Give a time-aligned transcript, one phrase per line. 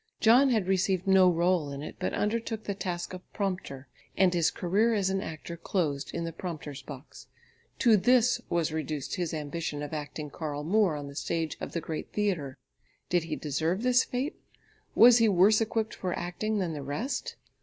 [0.19, 3.87] John had received no rôle in it, but undertook the task of prompter.
[4.17, 7.27] And his career as an actor closed in the prompter's box.
[7.77, 11.81] To this was reduced his ambition of acting Karl Moor on the stage of the
[11.81, 12.57] Great Theatre!
[13.09, 14.41] Did he deserve this fate?
[14.95, 17.35] Was he worse equipped for acting than the rest?